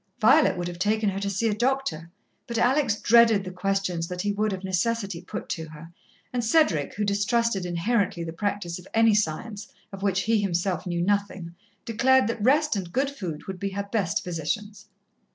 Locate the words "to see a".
1.19-1.53